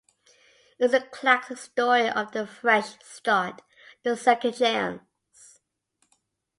It's 0.79 0.93
the 0.93 1.01
classic 1.01 1.59
story 1.59 2.09
of 2.09 2.31
the 2.31 2.47
fresh 2.47 2.95
start, 3.03 3.61
the 4.01 4.17
second 4.17 4.53
chance. 4.53 5.59